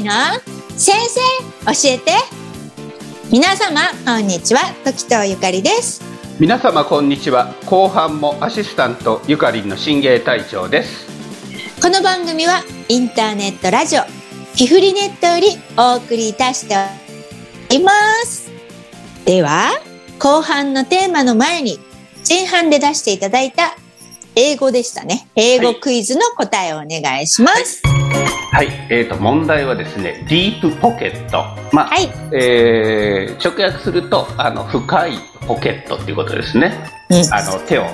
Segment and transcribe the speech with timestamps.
[0.00, 0.12] いの？
[0.76, 1.20] 先生
[1.66, 2.12] 教えて。
[3.30, 4.60] 皆様こんにちは。
[4.84, 6.02] 時藤ゆかりです。
[6.40, 7.54] 皆様こんにちは。
[7.66, 11.06] 後半もアシスタントゆかりんの新芸隊長です。
[11.80, 14.02] この番組はインターネットラジオ
[14.54, 17.92] キフリネットよりお送りいたしておりま
[18.24, 18.50] す。
[19.24, 19.70] では
[20.18, 21.78] 後半のテーマの前に
[22.28, 23.76] 前半で出していただいた
[24.34, 25.28] 英語でしたね。
[25.36, 27.99] 英語クイズの答えをお願いします、はい、
[28.90, 31.44] えー、と問題はですねディープポケット。
[31.72, 32.10] まあ、はい。
[32.32, 35.12] えー直訳するとあの深い
[35.46, 36.84] ポケットっていうことですね。
[37.10, 37.16] うん。
[37.32, 37.86] あの手を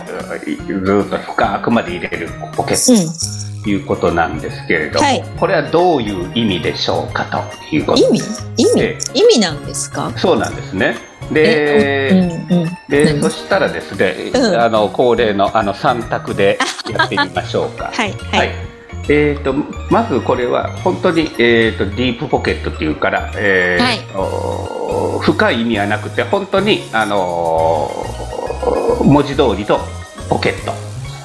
[0.67, 2.93] ずっと深くまで入れるポケット。
[2.93, 3.63] うん。
[3.63, 5.23] ということなんですけれども、はい。
[5.39, 7.99] これはどういう意味でしょうかということ。
[7.99, 8.19] 意味？
[8.57, 10.11] 意味、え意味なんですか？
[10.17, 10.97] そうなんですね。
[11.33, 12.09] え
[12.49, 12.69] で、うんうん。
[12.89, 13.23] で何？
[13.23, 14.61] そしたらですね、うん。
[14.61, 17.91] あの恒例のあの3択でやってみましょうか。
[17.95, 18.13] はい。
[18.13, 18.51] はい、
[19.09, 19.55] えー、と
[19.91, 29.79] まずこれは本当に、えー、とディープポケットっていうから、えーお深い意味はなくて本当に、あのー文字通りと
[30.29, 30.73] ポケット。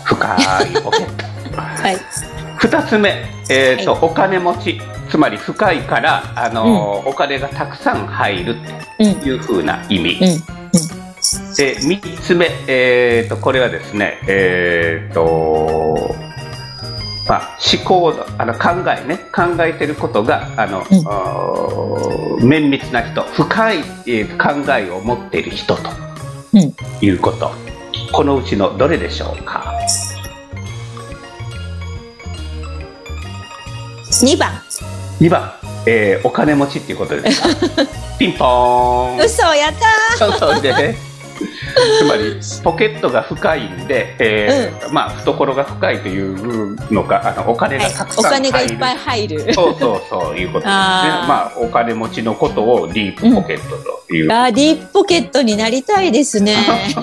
[0.04, 1.26] 深いポケット。
[1.60, 1.98] はい。
[2.60, 4.82] 2つ目、えーとはお金持ち。
[5.10, 8.56] つまり深いから、あのーお金がたくさん入る
[9.00, 10.20] うんというふうな意味。
[10.22, 10.62] うん。
[11.56, 16.31] で3つ目、えー、とこれはですね、えーと
[17.32, 19.18] まあ、思考のあの考えね。
[19.34, 20.84] 考えてることがあの、
[22.40, 22.50] うん。
[22.50, 25.90] 綿密な人深い、えー考えを持っている人と
[26.54, 26.76] うん。
[27.02, 27.50] いうこと、
[28.12, 29.64] このうちのどれでしょうか
[34.12, 34.52] ？2番。
[35.22, 35.54] 2番、
[35.86, 37.48] えーお金持ちっていうことですか？
[38.20, 39.26] ピンポーン。
[39.26, 39.74] 嘘やっ
[40.20, 40.38] たー。
[40.38, 40.96] そうで
[42.00, 49.54] つまりポケットが深いんで、えーまあ懐が深いというのかあのお金がたくおさん入る、金がいっぱい入る。
[49.54, 50.74] そうそうそういうことですね。
[50.74, 51.28] あー。
[51.28, 53.78] まあお金持ちのことをディープポケット
[54.08, 56.58] という、あーディープポケットになりたいですね。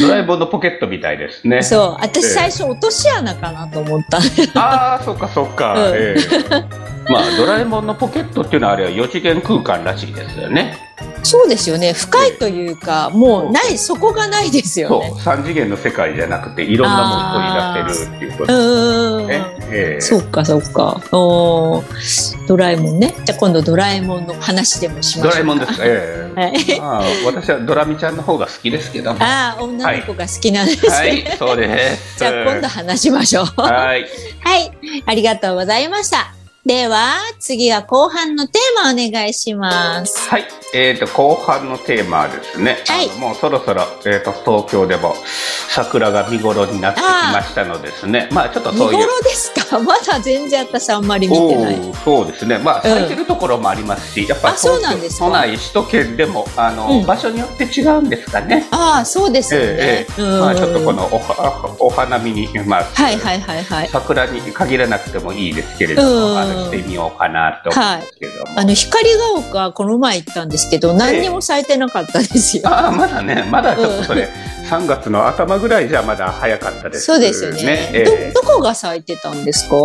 [0.00, 1.62] ドラえもんのポケットみたいですね。
[1.62, 2.02] そう。
[2.02, 2.26] 私え。
[2.26, 4.18] え最初落とし穴かなと思った。
[4.60, 5.92] ああそっかそっか、うん。
[5.94, 6.94] ええ。
[7.08, 10.76] まあドラえもんのポケットっていうのはあれは4次元空間らしいですよね
[11.24, 11.92] そうですよね。
[11.92, 15.00] 深いというかもうないそこがないですよそう。
[15.00, 18.52] ね3次元の世界じゃなくていろんなものを取り出せるっていうこと。
[18.52, 19.24] うー。
[19.24, 20.00] んね、ええ。
[20.00, 21.00] そうかそうか。
[21.12, 22.46] おー。
[22.46, 23.14] ドラえもんね。
[23.24, 26.34] じゃあ今度ドラえもんの話でもしましょうドラえもんですか、ええ。
[26.40, 26.80] はい。
[26.80, 29.18] まあ、私はドラミちゃんの方が好きですけども。
[29.18, 32.18] はああ女の子が好きなんですね、い、そうです。
[32.20, 33.44] じゃあ今度話しましょう。
[33.60, 34.06] はい。
[34.40, 34.72] はい、
[35.06, 36.32] ありがとうございました。
[36.66, 40.30] では、次は後半のテーマお願いします。
[40.30, 40.46] はい。
[40.74, 45.14] えっ、と、後半のテーマはですね、はいもうそろそろ、えっ、と、東京でも
[45.68, 48.28] 桜が見頃になってきましたのですね。
[48.32, 49.06] まあ、ちょっと見そういう。
[49.06, 49.78] 頃ですか？
[49.80, 51.78] まだ全然私あんまり見てない。
[52.04, 52.58] そうですね。
[52.58, 55.26] まあ、咲いてるところもありますし、やっぱりあそうなんですか？
[55.26, 58.66] 都内、首都圏でも、あの、うん場所によって違うんですかね。
[58.70, 59.66] ああ、そうですよね。
[59.68, 63.88] ええええうんまあ、ちょっとこのおはお花見に、まあ、はいはいはいはい。
[63.92, 68.58] 桜に限らなくてもいいですけれどうんも、あのしてみようかなと思うんですけども。
[68.58, 72.62] あの、光が丘、この前行ったんですけど、何にも咲いてなかったですよ。
[72.66, 74.28] ああまだねまだちょっとそれ、
[74.68, 77.90] 3月の頭ぐらいじゃまだ早かったですそうですよね。
[77.92, 79.76] えど、どこが咲いてたんですか？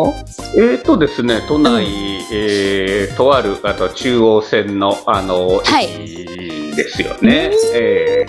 [0.56, 1.86] えーとですね都内、
[2.32, 5.86] えーとあるあと中央線のあのはい。
[5.86, 7.52] 駅ですよね。
[7.54, 7.60] うん。
[7.76, 8.26] え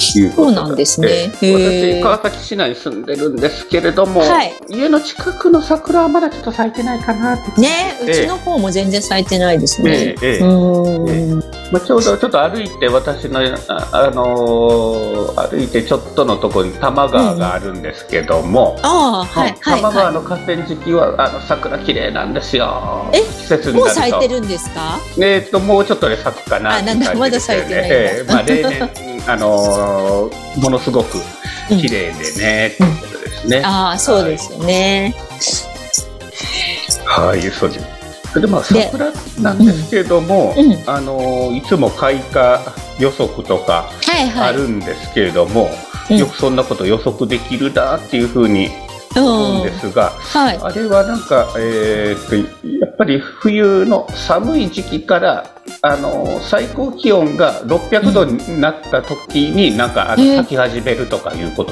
[0.00, 1.32] そうなんですね。
[1.40, 4.52] 私川崎市内に住んでるんですけれども、はい。
[4.68, 7.60] 家の近くの桜はまだちょっと咲いてないかなって。
[7.60, 9.90] ね、うちの方も全然咲いてないですね。
[9.90, 10.16] ええ。
[10.22, 10.38] ええ。
[10.38, 11.42] うーん。
[11.70, 23.10] まあ、ちょうどちょっと歩いて私の、あ、あのー歩いてちょっとのところに多摩川があるんですけども、ああ、はい多はいは摩川の河川敷はあの桜綺麗なんですよ。
[23.12, 23.74] え季節い。
[23.74, 24.98] もう咲いてるんですか？
[25.18, 28.90] えーっともうちょっとで咲くかなあなんだっていう感じですよねまだ咲いてないええまあ 例年
[29.30, 31.18] あのーものすごく
[31.68, 33.62] 綺麗でね、っていうことですね。
[33.62, 35.14] ああ、そうですよね。
[37.04, 37.97] はい、そうです。
[38.32, 42.60] それでまあで桜なんですけども、うんうんあのーいつも開花
[42.98, 44.48] 予測とかはいはい。
[44.50, 45.70] あるんですけれども、
[46.10, 48.70] うんよくそんなこと予測できるなっていうふうに
[49.20, 50.58] 思うんですが、はい。
[50.62, 61.70] あれはなんか、えーっとやっぱり冬の寒い時期からあの最高気温が600度になった時に、なんかあのえー咲き始めるとかいうこと。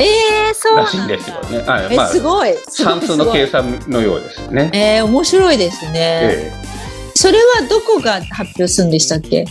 [0.77, 1.65] らしいんですよね。
[1.67, 2.55] あえ、まあすごい。
[2.69, 4.71] 算数の計算のようですね。
[4.73, 5.93] えー、面白いですね。
[5.95, 6.53] え
[7.15, 9.39] それはどこが発表するんでしたっけ？
[9.39, 9.47] え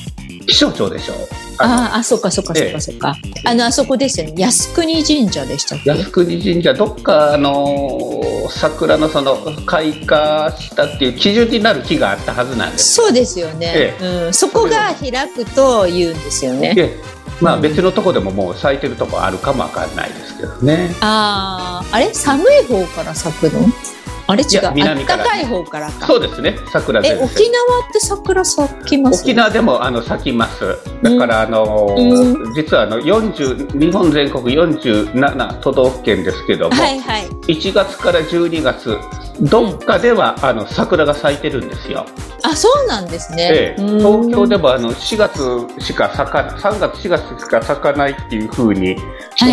[0.48, 1.14] 気象庁でしょ？
[1.58, 3.16] ああ、そっかそっかそっかそっか。
[3.46, 4.34] あの、あそこですよね。
[4.36, 5.92] 靖国神社でしたっけ？
[5.92, 13.74] 靖国神社、どっか、あの桜のその開花したっていう基準になる木があったはずなんですそうですよね。
[13.76, 14.34] ええ、うん。
[14.34, 16.76] そこが開くと言うんですよね。
[16.78, 17.00] ええ、
[17.42, 20.94] まあ別のとこでももう咲いてるとこあるかもわかんないですけどね。
[21.00, 22.14] ああ、あれ？
[22.14, 23.62] 寒い方から咲くの？
[24.28, 29.22] あれ違う南からかい方からそうですね桜え沖縄って桜咲きます？
[29.22, 30.78] 沖縄でもあの咲きます。
[31.04, 38.98] だからあの、うん、実はあの40日本全国47都道府県ですけども、はいはい、1月から12月
[39.42, 42.06] どっかでは、うん、あの桜が咲いてるんですよ。
[42.44, 43.44] あ、そうなんですね。
[43.44, 48.96] ええ、東京でもあの4月しか咲か3月4月しか咲かないっていうふうに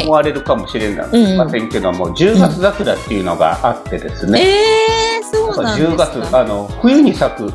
[0.05, 0.95] 思われるかもしれ
[1.37, 4.41] ませんけども、はい、10月桜っていうのがあってですね。
[4.41, 6.05] うん、ええー、そうなんですか。
[6.05, 7.53] 10月あの冬に咲く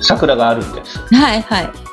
[0.00, 0.98] 桜があるんです。
[1.14, 1.87] はいはい。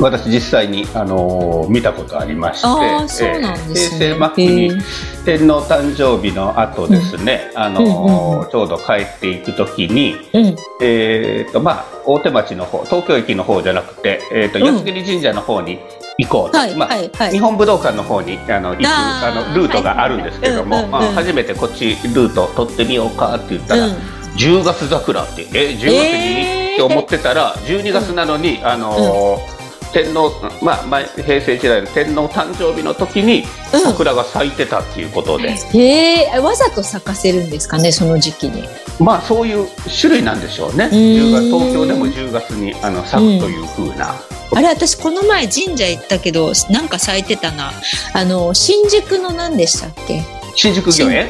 [0.00, 4.82] 私実際に、あのー、見たことありまして、ね、平成末期に
[5.24, 15.80] 天皇誕生日の後ですね、うん、あのーちょうど帰っていく時に、うん、えっ、ー、とまあ大手町の方東京駅の方じゃなくて、えーと、靖国神社の方に
[16.18, 23.92] 行こうと、まあ、日本武道館の方にあの行くあのルートがあるんですけども、はいまあ、初めてこっちルート取ってみようかって言ったら、うん、
[24.36, 29.57] 10月桜ってえ10月に、えー、って思ってたら12月なのに、あのー
[29.92, 30.30] 天皇、
[30.62, 38.64] まあ、前平成時代の天皇誕生日の時に桜が咲いてたっていうことで、うん、へえわざと咲かせるんですかねその時期に。
[39.00, 39.68] まあそういう
[40.00, 40.86] 種類なんでしょうね。
[40.86, 44.14] 10月東京でも10月にあの咲くというふうな、
[44.50, 47.72] うん、あれ私この前神社行ったけどなんか咲いてたな。
[48.14, 50.22] あの新宿の何でしたっけ？
[50.54, 51.28] 新宿御苑？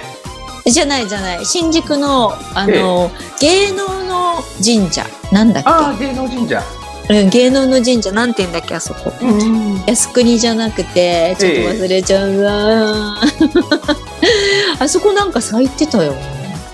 [0.65, 1.47] じゃないじゃない。
[1.47, 3.11] 新宿のあの、
[3.43, 5.05] ええ、芸能の神社。
[5.33, 5.71] なんだっけ？
[5.71, 6.63] あ芸能神社
[7.11, 16.15] うん、芸能の神社なんて言うんだっけあそこ、うん、靖国じゃなくてちょっと忘れちゃうわ、えー、あそこなんか咲いてたよ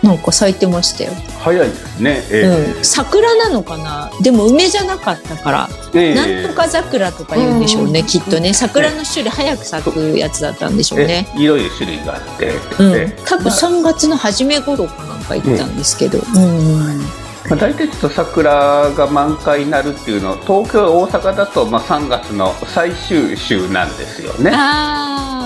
[0.03, 1.13] なんか咲いてましたよ。
[1.39, 4.11] 早いですね、えー、うん、桜なのかな？
[4.23, 8.53] でも梅じゃなかったから、えー、なんとか桜とか言うんでしょうね、きっとね。
[8.53, 11.27] 桜の種類早く咲くやつだったんでしょうね。
[11.39, 24.51] いろいろ種類があって、うん、多分3月の初め頃かなんか行ったんですけど、うん、うんまあ、大体ちょっと桜が満開になるっていうのは東京大阪だとまあ3月の最終週なんですよね。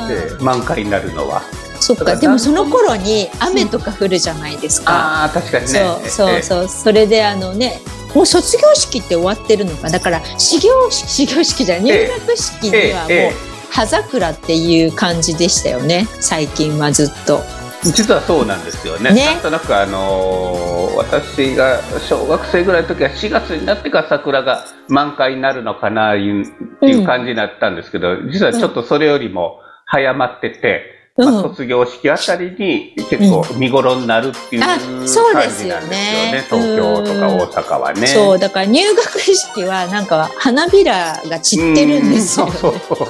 [0.09, 1.43] で満開になるのは。
[1.81, 5.69] そっかでもその頃に雨とか降るじゃないですか、うん、ああ確かにね。
[5.69, 7.81] そうそうそう、それであのね
[8.15, 11.93] もう卒業式って終わってるのかだから始業始業式じゃ入
[12.27, 17.43] 学式にはもう葉桜っていう感じでしたよね最近はずっと。
[17.85, 19.13] 実はそうなんですよね。
[19.13, 36.47] ねなんとなくあのー、私が小学生ぐらいの時は4月になってから桜が満開になるのかなっていう感じになったんですけど、うん、実はちょっとそれよりも早まってて、うん、まあ、卒業式あたりに結構見頃になるっていう感じなんですよね。
[36.53, 38.07] うん、東京とか大阪はね。
[38.07, 43.09] そうだから入学式はなんか花びらが散ってるんですよ、ね、そうそうそう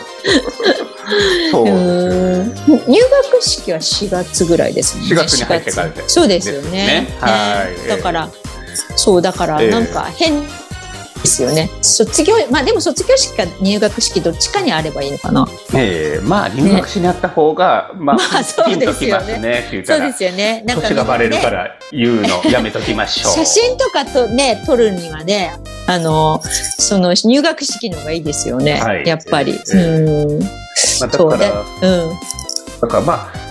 [2.87, 3.01] 入
[3.31, 5.15] 学式は4月ぐらいですもんね。
[5.15, 6.09] 4月に入ってからで。
[6.09, 6.71] そうですよね。
[6.71, 8.29] ねはい、だから、
[8.97, 11.69] そうだからなんか変ですよね。
[11.83, 15.47] 卒業まあでも卒業式か入学式どっちかにあればいいのかな。
[15.75, 19.39] ええー、まあ入学しにあった方が、ね、まあ、まあそうですよね。
[19.39, 20.63] ねそうですよね。
[20.67, 23.33] なんか年がバレるから言うのやめときましょう。
[23.33, 25.53] 写真とかとね撮るにはね
[25.87, 26.41] あの
[26.79, 28.81] その入学式の方がいいですよね。
[28.81, 29.53] はい、やっぱり。
[29.53, 30.68] えー、うん。
[31.01, 32.21] まあ、だから、うん、
[32.81, 33.49] だからまあ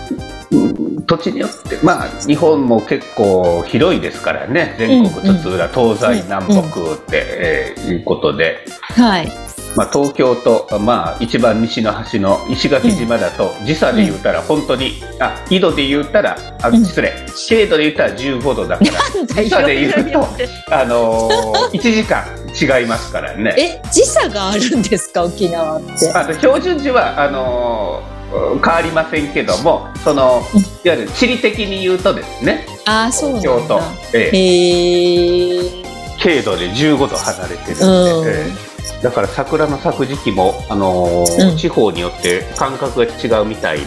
[1.08, 4.76] 土地によって、まあ、日本も結構広いですからね。
[4.78, 9.28] 全国津々浦、東西南北って、えー、いうことで、はい。
[9.76, 17.14] まあ、東京と、まあ、一番西の端の石垣島だと、時差で言ったら本当に、あ緯度で言ったらあ失礼。
[17.48, 20.28] 経度で言ったら15度だから時差で言うと、
[20.72, 22.26] あのー、1時間
[22.60, 23.54] 違いますからね。
[23.58, 25.24] え時差があるんですか？
[25.24, 26.12] 沖縄って。
[26.14, 30.42] あの標準時はあのー、変わりませんけどもその
[30.84, 32.66] いわゆる地理的に言うとですね。
[32.86, 33.80] あそうなん京都、
[34.14, 35.62] ええ。
[35.62, 35.84] ー、
[36.20, 38.28] 経度で15度離れてるんで、うん。
[38.28, 43.80] えー、だから桜の咲く時期も、あのーうん、地方によって感覚が違うみたい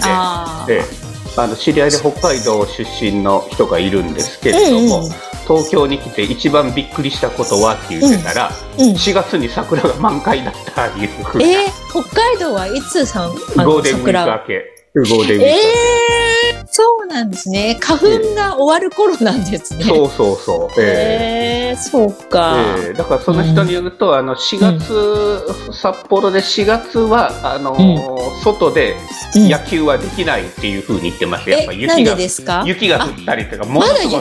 [0.66, 0.76] で。
[0.80, 5.10] であの知り合いで北海道出身の人がいるんですけれども、うんうん。
[5.46, 14.80] 東京に来て一番びっくりしたことはって言ってたら、うんうん、4月に桜が満開だったいうふうえー、北海道はいつさんゴールデンウィーク明け。
[14.94, 16.29] ゴールデンウィークえ
[16.66, 17.78] そうなんですね。
[17.80, 19.85] 花粉が終わる頃なんですね。
[19.85, 20.80] そうそうそう。
[20.80, 22.97] えー、えー、そうか、えー。
[22.97, 28.97] だからその人によると、うん、あの4月、うん、札幌で4月はあのーうん、外で
[29.35, 31.50] 野球はできないっていうふうに言ってます。
[31.50, 32.16] やっぱ雪が
[32.64, 34.20] 雪が降ったりとか、まだ雪降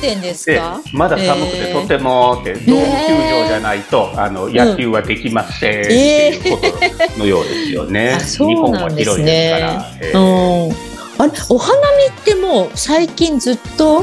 [0.00, 0.80] てんですか？
[0.92, 6.66] まだ寒くて、とてもってドーム球場じゃないと、あの野球はできませんっていうこ
[7.14, 8.18] とのようですよね。
[8.20, 9.86] 日本は広いですから。
[10.00, 10.89] えー
[11.20, 11.32] あれ？
[11.48, 14.02] お花見ってもう最近ずっと？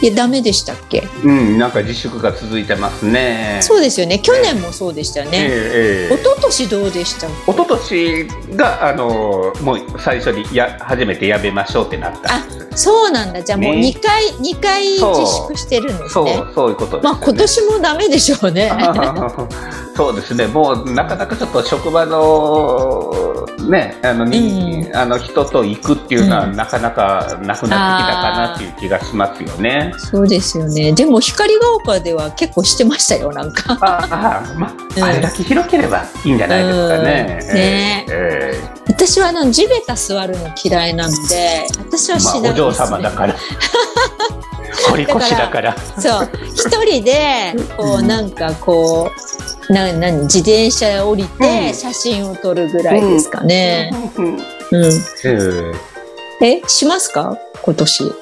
[0.00, 1.02] いやダメでしたっけ？
[1.24, 3.58] うんなんか自粛が続いてますね。
[3.62, 4.20] そうですよね。
[4.20, 7.26] 去年もそうでしたよね、えー、えー、一昨年どうでした？
[7.26, 12.32] 一昨年があのもう最初にや初めてやめましょうってなった。
[12.32, 12.46] あ
[12.76, 13.42] そうなんだ。
[13.42, 15.02] じゃあもう2回、ね、2回自
[15.48, 16.10] 粛してるんですね。
[16.10, 18.70] そうそういうこと、ね、まあ今年もダメでしょうね
[19.98, 20.46] そうですね。
[20.46, 23.12] もうなかなかちょっと職場の
[23.68, 29.92] ねあのに、うん、あの人と行くっていうのは、なかなかなくなってきたかなっていう気がしますよね。
[29.98, 30.92] そうですよね。
[30.92, 33.76] でも光が丘では結構してましたよなんか。
[33.80, 34.72] ああ、まあ、
[35.04, 37.38] あれだけ広ければいいんじゃないですかね。
[37.40, 43.34] うん、ね、えー、私はあの地べた座るの嫌いなので私はしないです、ね、まあ、お嬢様だから
[44.90, 45.76] 堀越だから。
[45.98, 46.30] そう。
[46.44, 49.10] 一人でこうなんかこ
[49.68, 50.22] うな何？
[50.22, 53.90] 自転車降りて写真を撮るぐらいですかね。
[54.16, 55.72] うん。
[56.40, 57.36] えしますか？
[57.62, 58.12] 今年。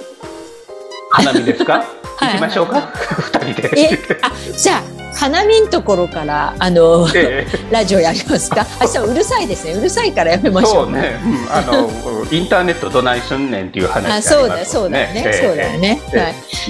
[1.11, 1.85] 花見ですか？
[2.21, 2.93] 行きましょうか？
[2.95, 3.71] 二人で。
[3.79, 4.83] えあじゃ
[5.17, 8.67] あ花見んところからあの、ええ、 ラジオやりますか？
[8.81, 9.73] あ、そううるさいですね。
[9.73, 10.73] うるさいからやめましょう。
[10.73, 11.19] そうね。
[11.25, 11.91] うん、あの
[12.31, 15.23] インターネットどないすんねんっていう話、ね、あ、そうだそうだね。
[15.27, 16.01] え、そうだよね。
[16.13, 16.19] は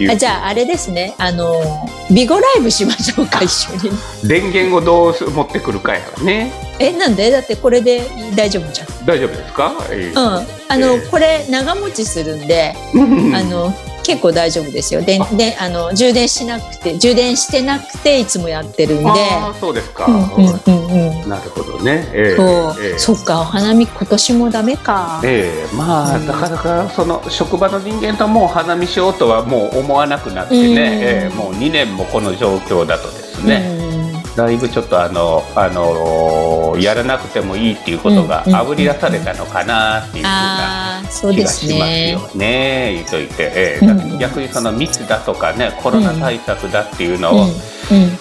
[0.05, 0.11] い。
[0.11, 1.15] あじゃああれですね。
[1.19, 1.61] あの
[2.11, 3.91] ビゴライブしましょうか一緒に。
[4.25, 6.53] 電源をどう持ってくるかやね。
[6.79, 7.31] えなんで？
[7.31, 8.03] だってこれで
[8.35, 8.89] 大丈夫じゃん。
[9.07, 9.73] 大丈夫ですか？
[9.91, 10.13] うん。
[10.69, 13.75] あの、これ長持ちするんで、あの。
[14.07, 15.03] 結構大丈夫ですよ。
[15.03, 19.11] でであの充電しなくて充電してなくていつもやってるんで。
[19.11, 25.21] あそうですか、うんうんうんうん、なるほどね、えー、そう、えー、そっかお花見今年もダメか。
[25.25, 25.67] ええ。
[25.67, 33.76] ー、まあ、うん、なかなかその職場の人間ともう花見しようとはもう思わなくなってね、うん、えー、もう2年もこの状況だとですね、うん
[34.37, 47.47] だいぶちょっとあの、あのやらなくてもいいっていうことがあぶり出されたのかなっていうふうな気がしますよね、言うといて、えー、逆にその密だとかねコロナ対策だっていうのを、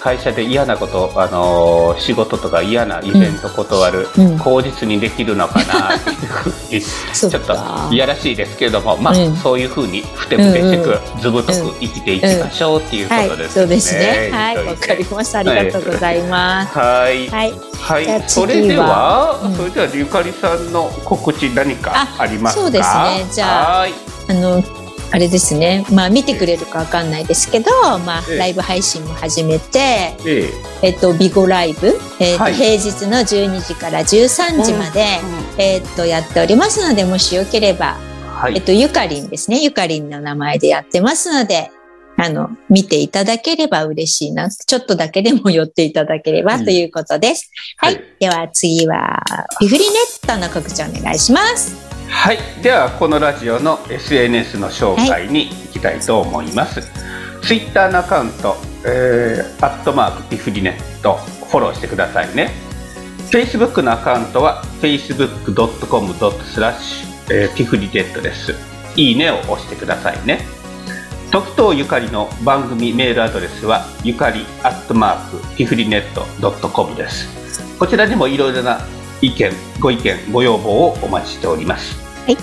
[0.06, 4.08] 会社で嫌なこと、あの仕事とか嫌なイベント断る、
[4.38, 13.62] 口実にできるのかなっていうふうにちょっといやらしいですけれども、まあ、そういうふうにふてぶてしく、ずぶとく生きていきましょうっていうことですね。
[13.62, 14.30] そうですね。
[14.32, 15.40] はい、わかりました。
[15.40, 16.78] ありがとうございます。
[16.78, 17.28] はい。
[17.30, 17.54] はい。
[17.82, 18.24] はい。
[18.28, 22.62] それでは、それではゆかりさんの告知何かありますか？
[22.62, 23.26] そうですね。
[23.32, 23.88] じゃあ、
[24.30, 29.80] あのあれですね、まあ、見てくれるかわかんないですけど、まあ、ライブ配信も始めて、
[30.28, 30.50] え
[30.82, 35.06] えっと、ビゴライブ、えっと、はい、平日の12時から13時まで、
[35.56, 37.98] うん、えっと、やっておりますので、もしよければ、
[38.28, 39.64] はい、えっと、ゆかりんですね。
[39.64, 41.72] ゆかりんの名前でやってますので、
[42.18, 44.50] あの、見ていただければ嬉しいな。
[44.50, 47.52] ちょっとだけでも寄っていただければということです。
[47.78, 48.04] はい、はい。
[48.20, 49.22] では次は、
[49.60, 49.86] ピフリネ
[50.22, 51.85] ットの告知お願いします。
[52.10, 52.38] はい。
[52.62, 61.16] ではこのラジオの SNS の紹介に行きたいと思います、はい、ツイッターのアカウント、えー、アットマークピフリネット
[61.48, 62.52] フォローしてくださいね。
[63.32, 68.54] Facebook のアカウントは facebook.com スラッシュピフリネットです。
[68.96, 70.40] いいねを押してくださいね。
[71.32, 77.28] 時藤ゆかりの番組メールアドレスはゆかりアットマークピフリネットドットコムです。
[77.78, 78.80] こちらにもいろいろな
[79.22, 81.96] 意見ご意見ご要望をお待ちしております、
[82.26, 82.38] はい、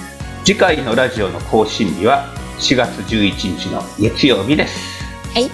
[0.44, 2.26] 次回のラジオの更新日は
[2.58, 5.02] 4月11日の月曜日です
[5.32, 5.50] はい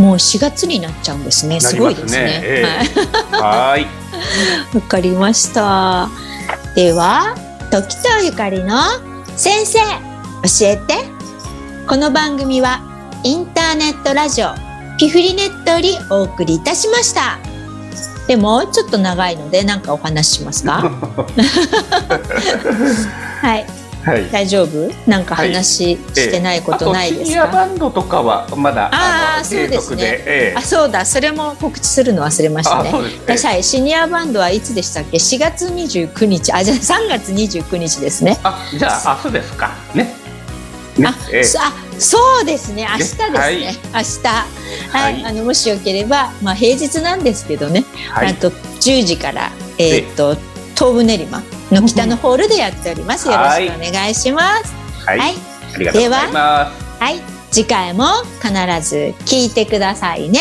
[0.00, 1.58] もう4月になっちゃうんですね。
[1.58, 2.40] すごいですね。
[2.44, 3.86] えー、はい。
[4.76, 6.08] わかりました。
[6.74, 7.34] では、
[7.70, 8.78] 時とゆかりの
[9.36, 11.16] 先生、教えて。
[11.88, 12.80] この番組は
[13.22, 14.48] インターネットラジオ
[14.98, 17.38] ピフリネットよりお送りいたしました。
[18.26, 20.82] でもちょっと長いので何かお話しますか？
[23.40, 23.66] はい、
[24.04, 24.90] はい、大丈夫？
[25.06, 31.04] なんか話してないことないですか、はい、シニアバンドとかはまだああそうですね、ええ、あそうだ。
[31.04, 32.90] それも告知するの忘れましたね。
[32.92, 32.98] ね、
[33.42, 36.52] はいシニアバンドはいつでしたっけ？4月29日。
[36.52, 38.38] あじゃあ3月29日ですね。
[38.42, 39.70] あじゃあ明日ですか。
[39.94, 40.14] ね。
[40.98, 42.86] ね、あ、えー、あ、そうですね。
[42.88, 43.38] 明日ですね。
[43.38, 44.28] はい、明日、
[44.90, 47.84] はい、あのもしよければ、まあ平日なんですけどね。
[48.10, 50.34] はい、あと10時からえっ、ー、と
[50.74, 53.28] 東武練馬の北のホールでやっております。
[53.28, 54.74] よろしくお願いします。
[55.06, 55.18] はい。
[55.18, 55.34] はい、
[55.74, 57.02] ありがとうございます。
[57.02, 57.20] はい。
[57.50, 58.04] 次回も
[58.42, 58.52] 必
[58.88, 60.40] ず聞いてくださいね。